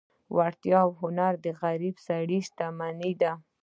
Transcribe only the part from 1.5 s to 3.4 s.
غریب سړي شتمني ده.